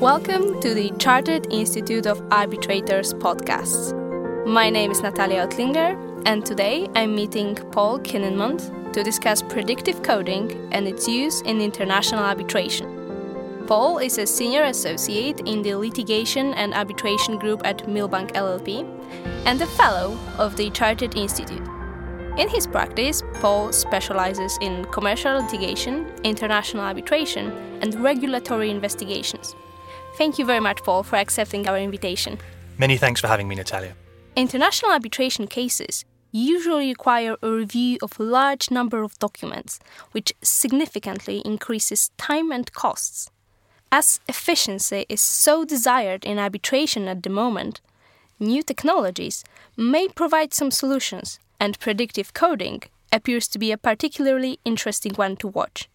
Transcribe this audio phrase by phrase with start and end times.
[0.00, 4.46] Welcome to the Chartered Institute of Arbitrators podcast.
[4.46, 10.68] My name is Natalia Otlinger, and today I'm meeting Paul Kinninmont to discuss predictive coding
[10.72, 13.64] and its use in international arbitration.
[13.66, 18.88] Paul is a senior associate in the litigation and arbitration group at Milbank LLP
[19.44, 21.65] and a fellow of the Chartered Institute.
[22.36, 29.54] In his practice, Paul specializes in commercial litigation, international arbitration, and regulatory investigations.
[30.18, 32.38] Thank you very much, Paul, for accepting our invitation.
[32.76, 33.94] Many thanks for having me, Natalia.
[34.36, 39.80] International arbitration cases usually require a review of a large number of documents,
[40.12, 43.30] which significantly increases time and costs.
[43.90, 47.80] As efficiency is so desired in arbitration at the moment,
[48.38, 49.42] new technologies
[49.74, 55.48] may provide some solutions, and predictive coding appears to be a particularly interesting one to
[55.48, 55.88] watch.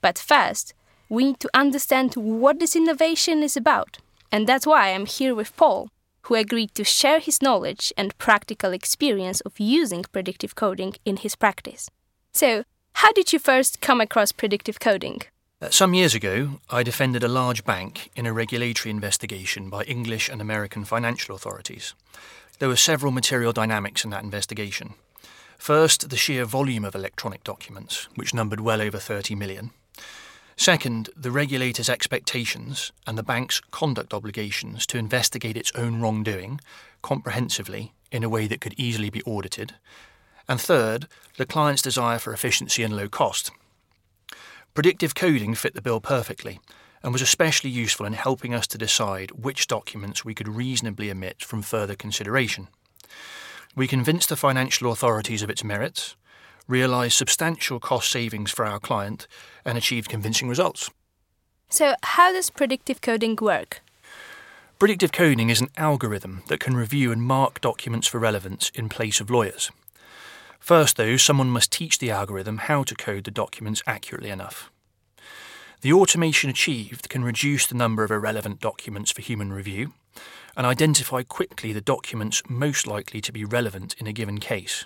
[0.00, 0.74] But first,
[1.08, 3.98] we need to understand what this innovation is about.
[4.30, 5.88] And that's why I'm here with Paul,
[6.22, 11.34] who agreed to share his knowledge and practical experience of using predictive coding in his
[11.34, 11.90] practice.
[12.32, 15.22] So, how did you first come across predictive coding?
[15.70, 20.40] Some years ago, I defended a large bank in a regulatory investigation by English and
[20.40, 21.94] American financial authorities.
[22.60, 24.94] There were several material dynamics in that investigation.
[25.58, 29.72] First, the sheer volume of electronic documents, which numbered well over 30 million.
[30.56, 36.60] Second, the regulator's expectations and the bank's conduct obligations to investigate its own wrongdoing
[37.02, 39.74] comprehensively in a way that could easily be audited.
[40.48, 43.50] And third, the client's desire for efficiency and low cost.
[44.78, 46.60] Predictive coding fit the bill perfectly
[47.02, 51.42] and was especially useful in helping us to decide which documents we could reasonably omit
[51.42, 52.68] from further consideration.
[53.74, 56.14] We convinced the financial authorities of its merits
[56.68, 59.26] realised substantial cost savings for our client,
[59.64, 60.90] and achieved convincing results.
[61.68, 63.80] So, how does predictive coding work?
[64.78, 69.20] Predictive coding is an algorithm that can review and mark documents for relevance in place
[69.20, 69.72] of lawyers.
[70.68, 74.70] First, though, someone must teach the algorithm how to code the documents accurately enough.
[75.80, 79.94] The automation achieved can reduce the number of irrelevant documents for human review
[80.58, 84.84] and identify quickly the documents most likely to be relevant in a given case.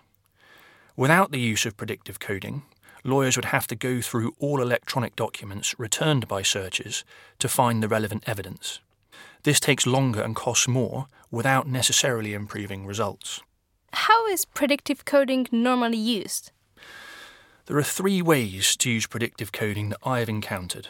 [0.96, 2.62] Without the use of predictive coding,
[3.02, 7.02] lawyers would have to go through all electronic documents returned by searchers
[7.40, 8.78] to find the relevant evidence.
[9.42, 13.40] This takes longer and costs more without necessarily improving results.
[13.92, 16.50] How is predictive coding normally used?
[17.66, 20.88] There are three ways to use predictive coding that I have encountered.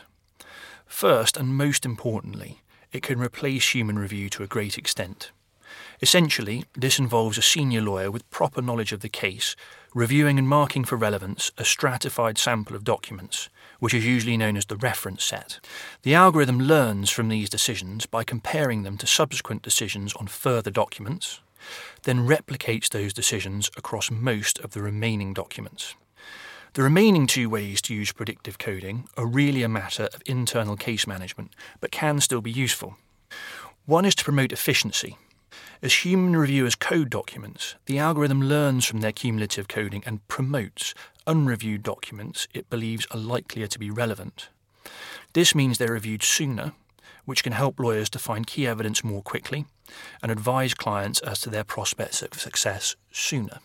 [0.87, 2.63] First, and most importantly,
[2.93, 5.33] it can replace human review to a great extent.
[6.01, 9.57] Essentially, this involves a senior lawyer with proper knowledge of the case
[9.95, 14.67] reviewing and marking for relevance a stratified sample of documents, which is usually known as
[14.67, 15.61] the reference set.
[16.03, 21.41] The algorithm learns from these decisions by comparing them to subsequent decisions on further documents,
[22.03, 25.95] then replicates those decisions across most of the remaining documents.
[26.75, 31.07] The remaining two ways to use predictive coding are really a matter of internal case
[31.07, 32.97] management, but can still be useful.
[33.85, 35.17] One is to promote efficiency
[35.83, 40.95] as human reviewers code documents, the algorithm learns from their cumulative coding and promotes
[41.27, 44.49] unreviewed documents it believes are likelier to be relevant.
[45.33, 46.73] This means they're reviewed sooner,
[47.25, 49.67] which can help lawyers to find key evidence more quickly
[50.23, 53.59] and advise clients as to their prospects of success sooner.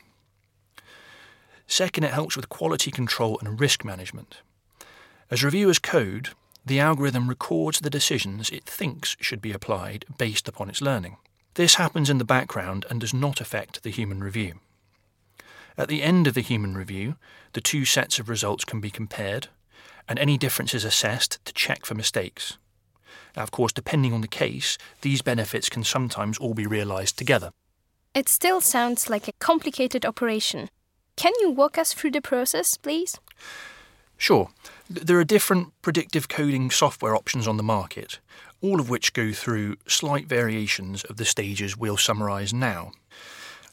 [1.67, 4.37] Second, it helps with quality control and risk management.
[5.29, 6.29] As reviewers code,
[6.65, 11.17] the algorithm records the decisions it thinks should be applied based upon its learning.
[11.55, 14.59] This happens in the background and does not affect the human review.
[15.77, 17.15] At the end of the human review,
[17.53, 19.47] the two sets of results can be compared,
[20.07, 22.57] and any differences assessed to check for mistakes.
[23.35, 27.51] Now, of course, depending on the case, these benefits can sometimes all be realised together.
[28.13, 30.69] It still sounds like a complicated operation.
[31.15, 33.19] Can you walk us through the process, please?
[34.17, 34.49] Sure.
[34.89, 38.19] There are different predictive coding software options on the market,
[38.61, 42.91] all of which go through slight variations of the stages we'll summarise now.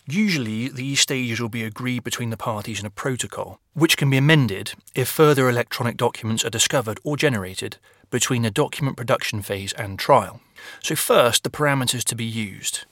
[0.06, 4.18] Usually, these stages will be agreed between the parties in a protocol, which can be
[4.18, 7.78] amended if further electronic documents are discovered or generated
[8.14, 10.40] between the document production phase and trial.
[10.80, 12.84] So, first, the parameters to be used,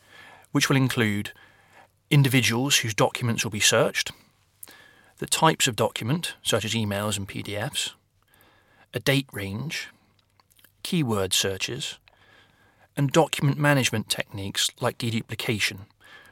[0.50, 1.30] which will include
[2.10, 4.10] individuals whose documents will be searched,
[5.18, 7.92] the types of document, such as emails and PDFs,
[8.92, 9.90] a date range,
[10.82, 12.00] keyword searches,
[12.96, 15.86] and document management techniques like deduplication,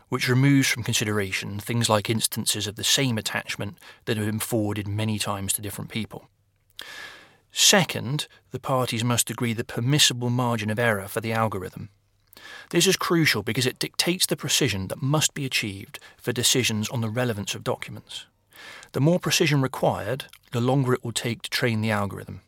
[0.09, 4.89] which removes from consideration things like instances of the same attachment that have been forwarded
[4.89, 6.27] many times to different people.
[7.53, 11.89] Second, the parties must agree the permissible margin of error for the algorithm.
[12.71, 17.01] This is crucial because it dictates the precision that must be achieved for decisions on
[17.01, 18.27] the relevance of documents.
[18.93, 22.43] The more precision required, the longer it will take to train the algorithm.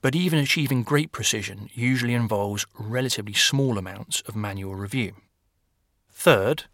[0.00, 5.14] But even achieving great precision usually involves relatively small amounts of manual review.
[6.12, 6.64] Third,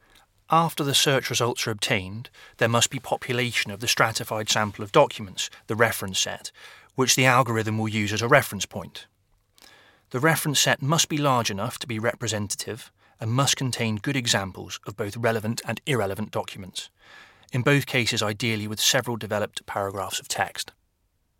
[0.50, 2.28] after the search results are obtained,
[2.58, 6.50] there must be population of the stratified sample of documents, the reference set,
[6.94, 9.06] which the algorithm will use as a reference point.
[10.10, 14.80] The reference set must be large enough to be representative and must contain good examples
[14.86, 16.90] of both relevant and irrelevant documents,
[17.52, 20.72] in both cases ideally with several developed paragraphs of text.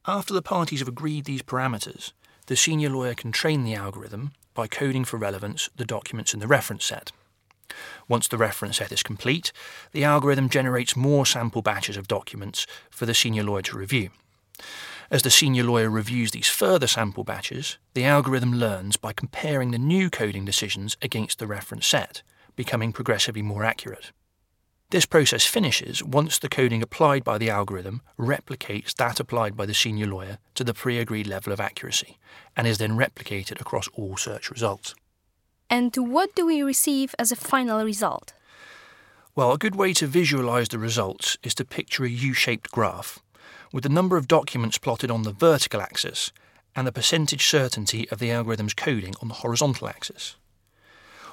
[0.07, 2.13] After the parties have agreed these parameters,
[2.47, 6.47] the senior lawyer can train the algorithm by coding for relevance the documents in the
[6.47, 7.11] reference set.
[8.09, 9.51] Once the reference set is complete,
[9.93, 14.11] the algorithm generates more sample batches of documents for the senior lawyer to review.
[15.15, 19.79] As the senior lawyer reviews these further sample batches, the algorithm learns by comparing the
[19.79, 22.25] new coding decisions against the reference set,
[22.57, 24.11] becoming progressively more accurate.
[24.91, 29.73] This process finishes once the coding applied by the algorithm replicates that applied by the
[29.73, 32.19] senior lawyer to the pre agreed level of accuracy
[32.57, 34.97] and is then replicated across all search results.
[35.71, 38.33] And what do we receive as a final result?
[39.37, 43.21] Well, a good way to visualize the results is to picture a U shaped graph
[43.73, 46.33] with the number of documents plotted on the vertical axis
[46.77, 50.37] and the percentage certainty of the algorithm's coding on the horizontal axis.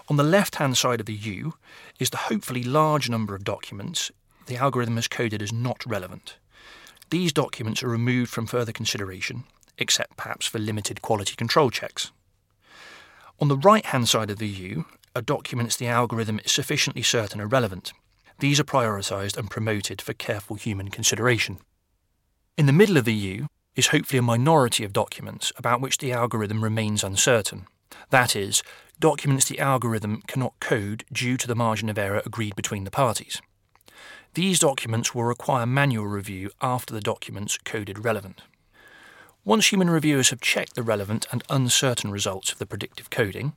[0.09, 1.53] On the left hand side of the U
[1.99, 4.11] is the hopefully large number of documents
[4.47, 6.37] the algorithm has coded as not relevant.
[7.09, 9.43] These documents are removed from further consideration,
[9.77, 12.11] except perhaps for limited quality control checks.
[13.39, 14.85] On the right hand side of the U
[15.15, 17.93] are documents the algorithm is sufficiently certain are relevant.
[18.39, 21.59] These are prioritised and promoted for careful human consideration.
[22.57, 26.11] In the middle of the U is hopefully a minority of documents about which the
[26.11, 27.65] algorithm remains uncertain.
[28.09, 28.61] That is,
[28.99, 33.41] documents the algorithm cannot code due to the margin of error agreed between the parties.
[34.33, 38.41] These documents will require manual review after the documents coded relevant.
[39.45, 43.53] Once human reviewers have checked the relevant and uncertain results of the predictive coding,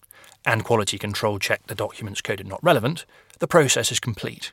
[0.46, 3.06] and quality control checked the documents coded not relevant,
[3.40, 4.52] the process is complete.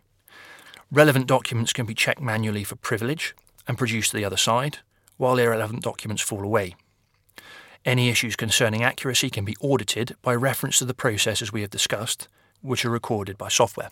[0.92, 3.36] Relevant documents can be checked manually for privilege
[3.72, 4.80] and produced to the other side,
[5.16, 6.76] while irrelevant documents fall away.
[7.86, 12.28] Any issues concerning accuracy can be audited by reference to the processes we have discussed,
[12.62, 13.92] which are recorded by software.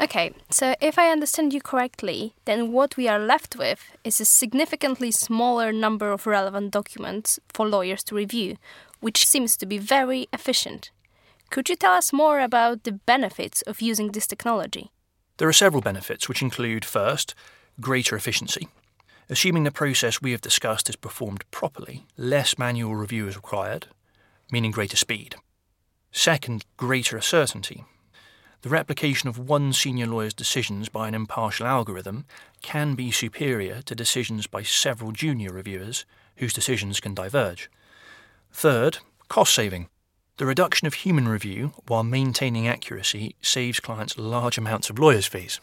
[0.00, 4.24] Okay, so if I understand you correctly, then what we are left with is a
[4.24, 8.56] significantly smaller number of relevant documents for lawyers to review,
[9.00, 10.90] which seems to be very efficient.
[11.50, 14.90] Could you tell us more about the benefits of using this technology?
[15.36, 17.34] There are several benefits, which include first,
[17.80, 18.68] greater efficiency.
[19.30, 23.86] Assuming the process we have discussed is performed properly, less manual review is required,
[24.50, 25.36] meaning greater speed.
[26.10, 27.84] Second, greater certainty.
[28.62, 32.24] The replication of one senior lawyer's decisions by an impartial algorithm
[32.60, 36.04] can be superior to decisions by several junior reviewers
[36.38, 37.70] whose decisions can diverge.
[38.52, 38.98] Third,
[39.28, 39.88] cost saving.
[40.38, 45.60] The reduction of human review while maintaining accuracy saves clients large amounts of lawyers' fees.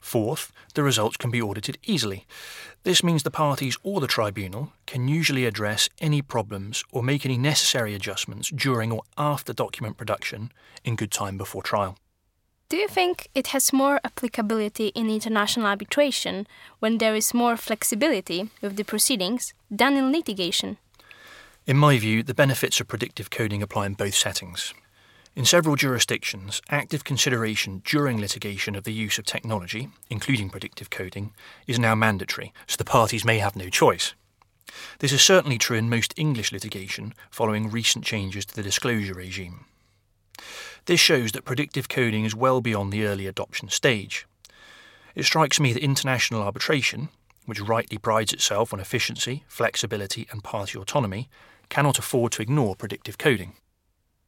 [0.00, 2.26] Fourth, the results can be audited easily.
[2.88, 7.36] This means the parties or the tribunal can usually address any problems or make any
[7.36, 10.50] necessary adjustments during or after document production
[10.84, 11.98] in good time before trial.
[12.70, 16.46] Do you think it has more applicability in international arbitration
[16.78, 20.78] when there is more flexibility with the proceedings than in litigation?
[21.66, 24.72] In my view, the benefits of predictive coding apply in both settings.
[25.36, 31.32] In several jurisdictions, active consideration during litigation of the use of technology, including predictive coding,
[31.66, 34.14] is now mandatory, so the parties may have no choice.
[34.98, 39.64] This is certainly true in most English litigation following recent changes to the disclosure regime.
[40.86, 44.26] This shows that predictive coding is well beyond the early adoption stage.
[45.14, 47.08] It strikes me that international arbitration,
[47.46, 51.28] which rightly prides itself on efficiency, flexibility, and party autonomy,
[51.68, 53.54] cannot afford to ignore predictive coding.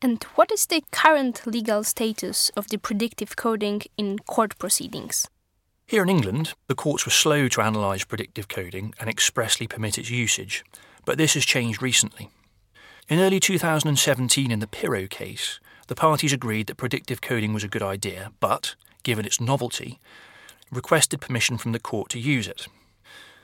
[0.03, 5.29] And what is the current legal status of the predictive coding in court proceedings?
[5.87, 10.09] Here in England, the courts were slow to analyse predictive coding and expressly permit its
[10.09, 10.65] usage,
[11.05, 12.31] but this has changed recently.
[13.11, 17.69] In early 2017, in the Pyrrho case, the parties agreed that predictive coding was a
[17.69, 19.99] good idea, but, given its novelty,
[20.71, 22.69] requested permission from the court to use it.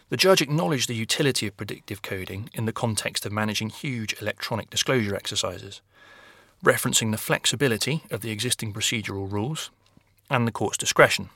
[0.09, 4.71] The judge acknowledged the utility of predictive coding in the context of managing huge electronic
[4.71, 5.83] disclosure exercises
[6.67, 9.71] referencing the flexibility of the existing procedural rules
[10.29, 11.31] and the court's discretion.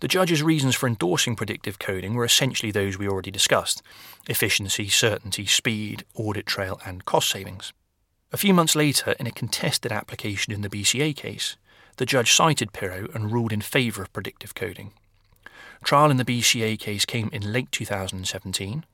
[0.00, 3.82] The judge's reasons for endorsing predictive coding were essentially those we already discussed
[4.28, 7.72] efficiency, certainty, speed, audit trail, and cost savings.
[8.32, 11.56] A few months later, in a contested application in the BCA case,
[11.96, 14.92] the judge cited Pyrrho and ruled in favour of predictive coding.
[15.84, 18.84] Trial in the BCA case came in late 2017,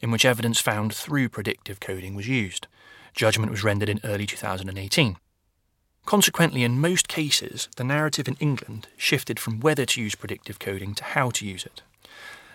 [0.00, 2.66] in which evidence found through predictive coding was used.
[3.14, 5.16] Judgment was rendered in early 2018.
[6.04, 10.94] Consequently, in most cases, the narrative in England shifted from whether to use predictive coding
[10.96, 11.82] to how to use it.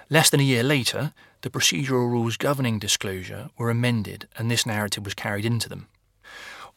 [0.10, 5.06] Less than a year later, the procedural rules governing disclosure were amended and this narrative
[5.06, 5.88] was carried into them.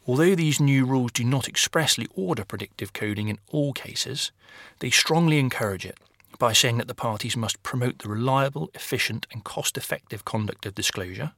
[0.07, 4.31] Although these new rules do not expressly order predictive coding in all cases,
[4.79, 5.99] they strongly encourage it
[6.39, 10.75] by saying that the parties must promote the reliable, efficient, and cost effective conduct of
[10.75, 11.33] disclosure,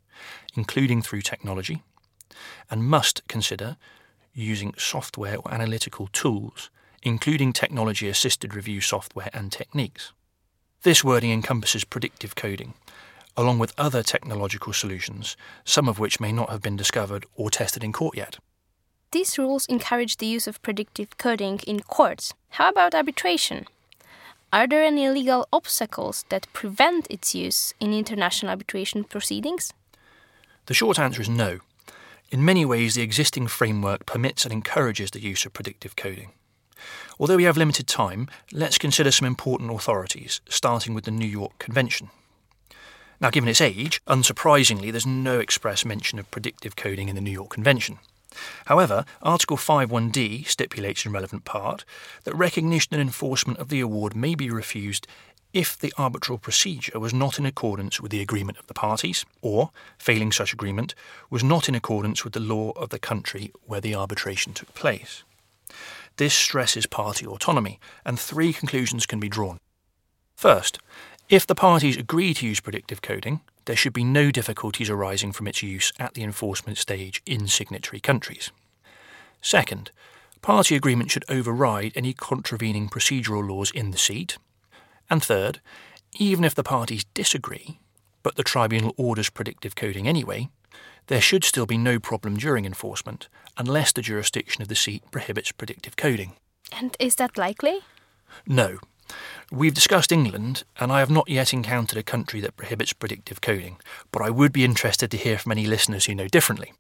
[0.55, 1.83] including through technology,
[2.71, 3.77] and must consider
[4.33, 6.71] using software or analytical tools,
[7.03, 10.13] including technology assisted review software and techniques.
[10.83, 12.75] This wording encompasses predictive coding,
[13.37, 17.83] along with other technological solutions, some of which may not have been discovered or tested
[17.83, 18.39] in court yet.
[19.13, 22.35] These rules encourage the use of predictive coding in courts.
[22.51, 23.67] How about arbitration?
[24.53, 29.73] Are there any legal obstacles that prevent its use in international arbitration proceedings?
[30.67, 31.61] The short answer is no.
[32.35, 36.33] In many ways, the existing framework permits and encourages the use of predictive coding.
[37.21, 41.57] Although we have limited time, let's consider some important authorities, starting with the New York
[41.61, 42.11] Convention.
[43.21, 47.31] Now, given its age, unsurprisingly, there's no express mention of predictive coding in the New
[47.31, 48.01] York Convention.
[48.65, 51.85] However, Article 5.1d stipulates in relevant part
[52.25, 55.07] that recognition and enforcement of the award may be refused
[55.55, 59.71] if the arbitral procedure was not in accordance with the agreement of the parties, or,
[59.97, 60.97] failing such agreement,
[61.31, 65.23] was not in accordance with the law of the country where the arbitration took place.
[66.17, 69.59] This stresses party autonomy, and three conclusions can be drawn.
[70.35, 70.81] First,
[71.29, 75.47] if the parties agree to use predictive coding, there should be no difficulties arising from
[75.47, 78.51] its use at the enforcement stage in signatory countries.
[79.41, 79.93] Second,
[80.43, 84.37] party agreement should override any contravening procedural laws in the seat,
[85.11, 85.61] and third,
[86.19, 87.79] even if the parties disagree,
[88.23, 90.49] but the tribunal orders predictive coding anyway,
[91.07, 95.53] there should still be no problem during enforcement unless the jurisdiction of the seat prohibits
[95.53, 96.33] predictive coding.
[96.73, 97.81] And is that likely?
[98.47, 98.79] No.
[99.53, 103.77] We've discussed England, and I have not yet encountered a country that prohibits predictive coding,
[104.11, 106.73] but I would be interested to hear from any listeners who know differently.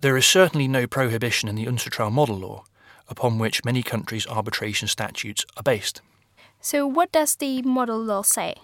[0.00, 2.64] There is certainly no prohibition in the UNCITRAL model law,
[3.08, 6.02] upon which many countries' arbitration statutes are based.
[6.60, 8.54] So, what does the model law say?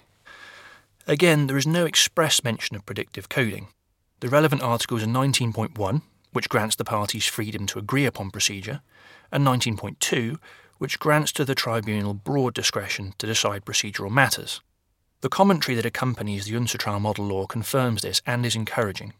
[1.06, 3.68] Again, there is no express mention of predictive coding.
[4.20, 8.80] The relevant articles are 19.1, which grants the parties freedom to agree upon procedure,
[9.30, 10.38] and 19.2,
[10.78, 14.60] which grants to the tribunal broad discretion to decide procedural matters.
[15.20, 19.14] The commentary that accompanies the UNCITRAL model law confirms this and is encouraging.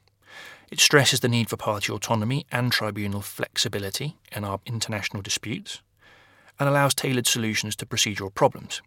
[0.70, 5.80] It stresses the need for party autonomy and tribunal flexibility in our international disputes,
[6.58, 8.82] and allows tailored solutions to procedural problems.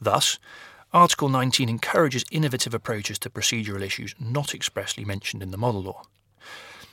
[0.00, 0.38] Thus,
[0.92, 6.02] Article 19 encourages innovative approaches to procedural issues not expressly mentioned in the model law.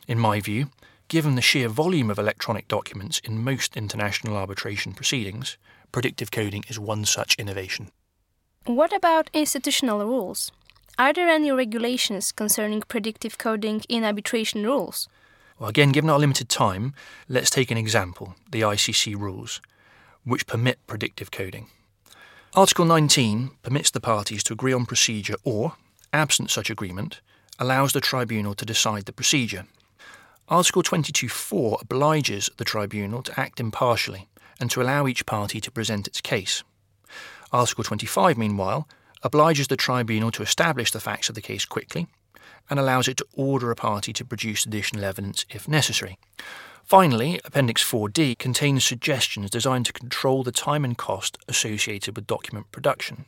[0.06, 0.70] In my view,
[1.08, 5.58] given the sheer volume of electronic documents in most international arbitration proceedings,
[5.94, 7.90] predictive coding is one such innovation.
[8.66, 10.52] What about institutional rules?
[10.98, 15.08] Are there any regulations concerning predictive coding in arbitration rules?
[15.58, 16.94] Well, again, given our limited time,
[17.30, 19.62] let's take an example the ICC rules,
[20.26, 21.68] which permit predictive coding.
[22.54, 25.74] Article 19 permits the parties to agree on procedure or,
[26.12, 27.22] absent such agreement,
[27.58, 29.66] allows the tribunal to decide the procedure.
[30.50, 34.28] Article 22.4 obliges the tribunal to act impartially
[34.60, 36.64] and to allow each party to present its case.
[37.54, 38.90] Article 25, meanwhile,
[39.24, 42.08] obliges the tribunal to establish the facts of the case quickly
[42.70, 46.18] and allows it to order a party to produce additional evidence if necessary.
[46.84, 52.72] Finally, Appendix 4D contains suggestions designed to control the time and cost associated with document
[52.72, 53.26] production.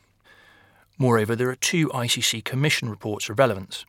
[0.96, 3.84] Moreover, there are two ICC Commission reports of relevance.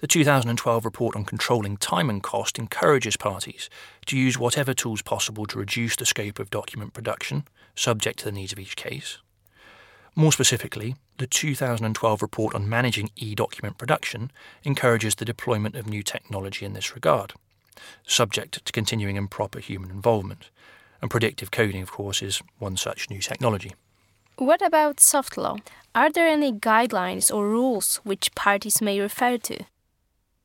[0.00, 3.70] The 2012 report on controlling time and cost encourages parties
[4.04, 8.32] to use whatever tools possible to reduce the scope of document production, subject to the
[8.32, 9.18] needs of each case.
[10.18, 14.30] More specifically, the 2012 report on managing e document production
[14.64, 17.34] encourages the deployment of new technology in this regard,
[18.06, 20.48] subject to continuing and proper human involvement.
[21.02, 23.74] And predictive coding, of course, is one such new technology.
[24.36, 25.56] What about soft law?
[25.94, 29.64] Are there any guidelines or rules which parties may refer to?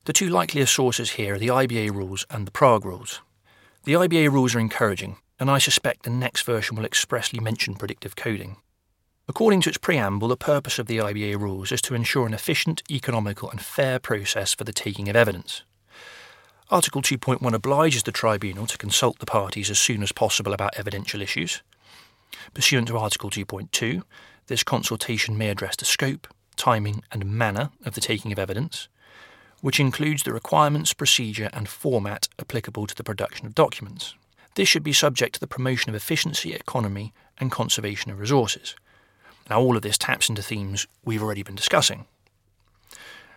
[0.03, 3.21] The two likeliest sources here are the IBA rules and the Prague rules.
[3.85, 8.17] The IBA rules are encouraging and I suspect the next version will expressly mention predictive
[8.17, 8.57] coding.
[9.27, 12.81] According to its preamble, the purpose of the IBA rules is to ensure an efficient,
[12.89, 15.63] economical, and fair process for the taking of evidence.
[16.69, 21.21] Article 2.1 obliges the tribunal to consult the parties as soon as possible about evidential
[21.21, 21.61] issues.
[22.53, 24.03] Pursuant to Article 2.2,
[24.47, 28.87] this consultation may address the scope, timing, and manner of the taking of evidence,
[29.61, 34.15] which includes the requirements, procedure, and format applicable to the production of documents.
[34.55, 38.75] This should be subject to the promotion of efficiency, economy, and conservation of resources.
[39.50, 42.05] Now, all of this taps into themes we've already been discussing.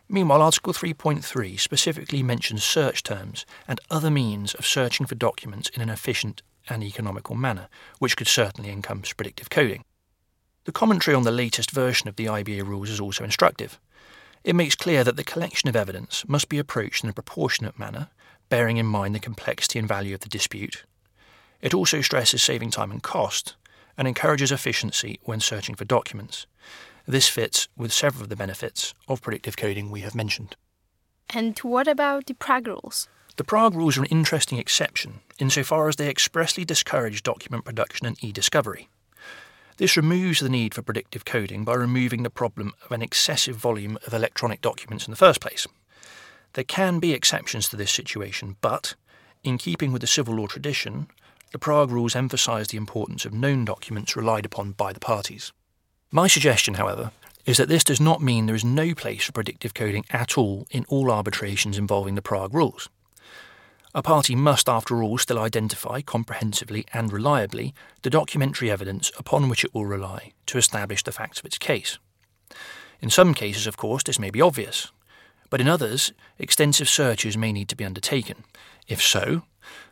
[0.08, 5.80] Meanwhile, Article 3.3 specifically mentions search terms and other means of searching for documents in
[5.80, 7.68] an efficient and economical manner,
[7.98, 9.84] which could certainly encompass predictive coding.
[10.64, 13.78] The commentary on the latest version of the IBA rules is also instructive.
[14.44, 18.08] It makes clear that the collection of evidence must be approached in a proportionate manner,
[18.48, 20.84] bearing in mind the complexity and value of the dispute.
[21.60, 23.56] It also stresses saving time and cost,
[23.96, 26.46] and encourages efficiency when searching for documents.
[27.06, 30.56] This fits with several of the benefits of predictive coding we have mentioned.
[31.30, 33.08] And what about the Prague rules?
[33.36, 38.22] The Prague rules are an interesting exception insofar as they expressly discourage document production and
[38.22, 38.88] e discovery.
[39.76, 43.98] This removes the need for predictive coding by removing the problem of an excessive volume
[44.06, 45.66] of electronic documents in the first place.
[46.52, 48.94] There can be exceptions to this situation, but,
[49.42, 51.08] in keeping with the civil law tradition,
[51.54, 55.52] the Prague rules emphasise the importance of known documents relied upon by the parties.
[56.10, 57.12] My suggestion, however,
[57.46, 60.66] is that this does not mean there is no place for predictive coding at all
[60.72, 62.88] in all arbitrations involving the Prague rules.
[63.94, 69.62] A party must, after all, still identify comprehensively and reliably the documentary evidence upon which
[69.62, 72.00] it will rely to establish the facts of its case.
[73.00, 74.90] In some cases, of course, this may be obvious,
[75.50, 78.42] but in others, extensive searches may need to be undertaken.
[78.88, 79.44] If so,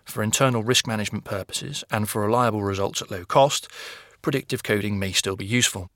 [0.05, 3.69] for internal risk management purposes and for reliable results at low cost,
[4.23, 5.89] predictive coding may still be useful.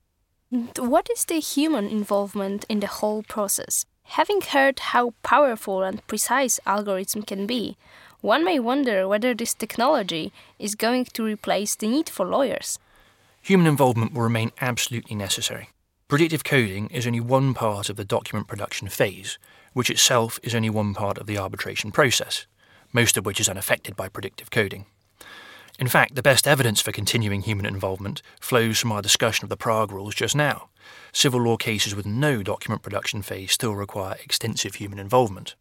[0.77, 3.85] What is the human involvement in the whole process?
[4.03, 7.75] Having heard how powerful and precise algorithm can be,
[8.21, 12.79] one may wonder whether this technology is going to replace the need for lawyers.
[13.41, 15.69] Human involvement will remain absolutely necessary.
[16.07, 19.37] Predictive coding is only one part of the document production phase,
[19.73, 22.47] which itself is only one part of the arbitration process
[22.97, 24.87] most of which is unaffected by predictive coding.
[25.77, 29.63] In fact, the best evidence for continuing human involvement flows from our discussion of the
[29.65, 30.69] Prague rules just now.
[31.13, 35.53] Civil law cases with no document production phase still require extensive human involvement.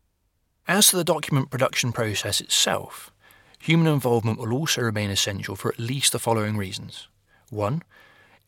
[0.67, 3.13] As to the document production process itself,
[3.59, 7.07] human involvement will also remain essential for at least the following reasons.
[7.51, 7.83] 1.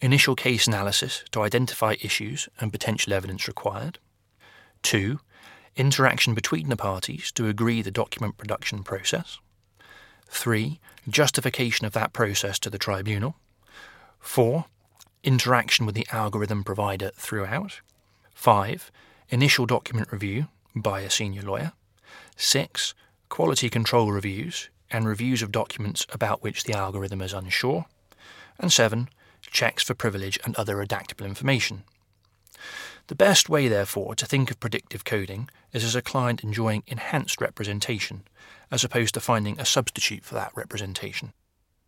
[0.01, 3.99] Initial case analysis to identify issues and potential evidence required.
[4.83, 5.21] 2
[5.79, 9.39] interaction between the parties to agree the document production process.
[10.29, 10.79] 3.
[11.09, 13.37] Justification of that process to the tribunal.
[14.21, 14.67] 4.
[15.23, 17.81] Interaction with the algorithm provider throughout.
[18.35, 18.91] 5.
[19.31, 21.73] Initial document review by a senior lawyer.
[22.37, 22.95] 6.
[23.29, 27.87] Quality control reviews and reviews of documents about which the algorithm is unsure.
[28.59, 29.09] And 7.
[29.43, 31.85] Checks for privilege and other redactable information.
[33.09, 37.41] The best way, therefore, to think of predictive coding is as a client enjoying enhanced
[37.41, 38.23] representation,
[38.71, 41.33] as opposed to finding a substitute for that representation.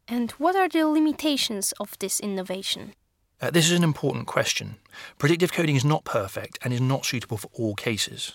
[0.09, 2.94] And what are the limitations of this innovation?
[3.38, 4.76] Uh, this is an important question.
[5.18, 8.33] Predictive coding is not perfect and is not suitable for all cases.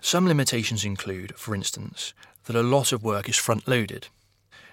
[0.00, 2.14] Some limitations include, for instance,
[2.46, 4.08] that a lot of work is front loaded.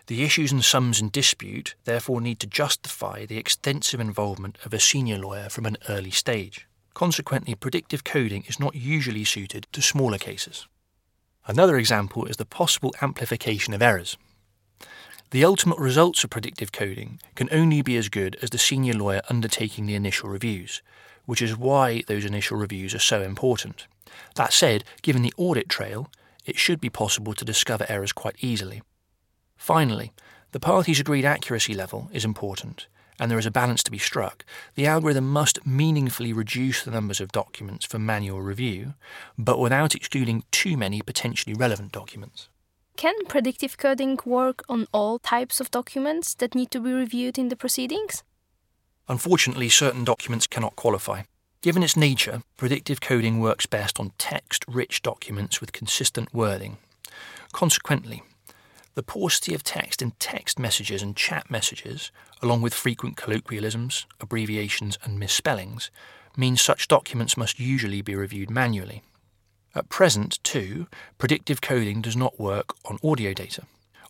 [0.07, 4.79] The issues and sums in dispute therefore need to justify the extensive involvement of a
[4.79, 6.67] senior lawyer from an early stage.
[6.93, 10.67] Consequently, predictive coding is not usually suited to smaller cases.
[11.47, 14.17] Another example is the possible amplification of errors.
[15.31, 19.21] The ultimate results of predictive coding can only be as good as the senior lawyer
[19.29, 20.81] undertaking the initial reviews,
[21.25, 23.87] which is why those initial reviews are so important.
[24.35, 26.09] That said, given the audit trail,
[26.45, 28.81] it should be possible to discover errors quite easily.
[29.55, 30.11] Finally,
[30.51, 32.87] the parties' agreed accuracy level is important,
[33.21, 37.21] and there is a balance to be struck, the algorithm must meaningfully reduce the numbers
[37.21, 38.95] of documents for manual review,
[39.37, 42.49] but without excluding too many potentially relevant documents.
[42.97, 47.49] Can predictive coding work on all types of documents that need to be reviewed in
[47.49, 48.23] the proceedings?
[49.07, 51.21] Unfortunately, certain documents cannot qualify.
[51.61, 56.77] Given its nature, predictive coding works best on text rich documents with consistent wording.
[57.51, 58.23] Consequently,
[58.95, 64.97] the paucity of text in text messages and chat messages, along with frequent colloquialisms, abbreviations,
[65.03, 65.91] and misspellings,
[66.35, 69.01] means such documents must usually be reviewed manually.
[69.73, 73.63] At present, too, predictive coding does not work on audio data.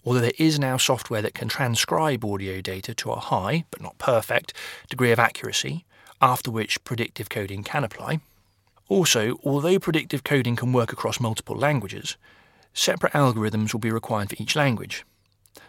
[0.05, 3.97] although there is now software that can transcribe audio data to a high, but not
[3.97, 4.53] perfect,
[4.89, 5.85] degree of accuracy,
[6.21, 8.19] after which predictive coding can apply.
[8.89, 12.17] Also, although predictive coding can work across multiple languages,
[12.73, 15.05] separate algorithms will be required for each language.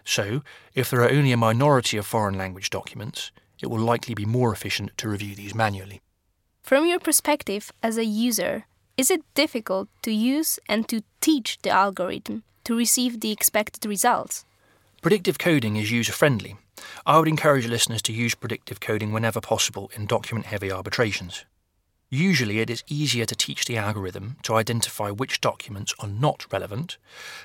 [0.05, 0.43] So,
[0.75, 4.53] if there are only a minority of foreign language documents, it will likely be more
[4.53, 6.01] efficient to review these manually.
[6.63, 11.71] From your perspective as a user, is it difficult to use and to teach the
[11.71, 14.45] algorithm to receive the expected results?
[15.01, 16.57] Predictive coding is user friendly.
[17.07, 21.45] I would encourage listeners to use predictive coding whenever possible in document heavy arbitrations.
[22.15, 26.99] Usually, it is easier to teach the algorithm to identify which documents are not relevant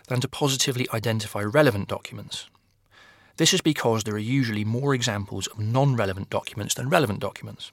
[0.09, 2.49] than to positively identify relevant documents.
[3.37, 7.71] This is because there are usually more examples of non relevant documents than relevant documents.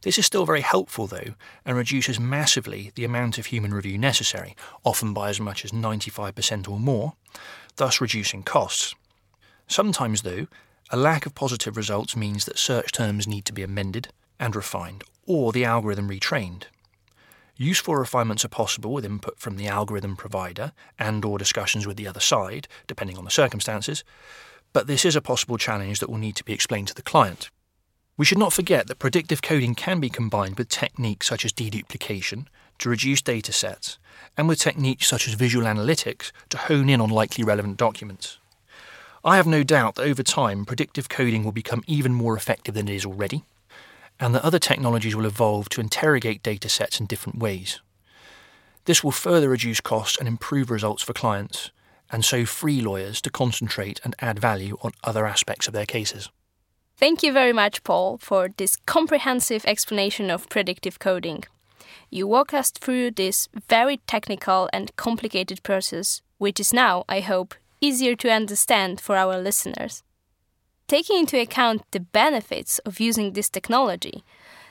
[0.00, 1.34] This is still very helpful, though,
[1.66, 6.66] and reduces massively the amount of human review necessary, often by as much as 95%
[6.66, 7.12] or more,
[7.76, 8.94] thus reducing costs.
[9.68, 10.46] Sometimes, though,
[10.88, 14.08] a lack of positive results means that search terms need to be amended
[14.40, 16.64] and refined, or the algorithm retrained.
[17.56, 22.08] Useful refinements are possible with input from the algorithm provider and or discussions with the
[22.08, 24.04] other side, depending on the circumstances,
[24.72, 27.50] but this is a possible challenge that will need to be explained to the client.
[28.16, 32.46] We should not forget that predictive coding can be combined with techniques such as deduplication
[32.78, 33.98] to reduce data sets,
[34.36, 38.38] and with techniques such as visual analytics to hone in on likely relevant documents.
[39.24, 42.88] I have no doubt that over time predictive coding will become even more effective than
[42.88, 43.44] it is already,
[44.22, 47.80] and that other technologies will evolve to interrogate data sets in different ways.
[48.84, 51.72] This will further reduce costs and improve results for clients,
[52.10, 56.30] and so free lawyers to concentrate and add value on other aspects of their cases.
[56.96, 61.42] Thank you very much, Paul, for this comprehensive explanation of predictive coding.
[62.08, 67.56] You walk us through this very technical and complicated process, which is now, I hope,
[67.80, 70.04] easier to understand for our listeners.
[70.88, 74.24] Taking into account the benefits of using this technology,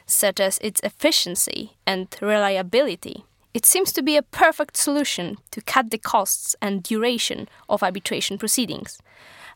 [0.06, 5.90] such as its efficiency and reliability, it seems to be a perfect solution to cut
[5.90, 9.00] the costs and duration of arbitration proceedings.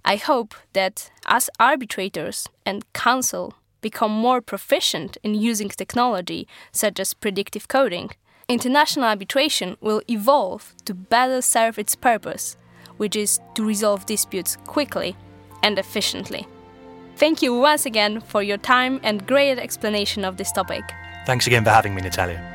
[0.03, 7.13] I hope that as arbitrators and counsel become more proficient in using technology such as
[7.13, 8.09] predictive coding,
[8.49, 12.57] international arbitration will evolve to better serve its purpose,
[12.97, 15.15] which is to resolve disputes quickly
[15.65, 16.47] and efficiently.
[17.17, 20.83] Thank you once again for your time and great explanation of this topic.
[21.25, 22.54] Thanks again for having me, Natalia.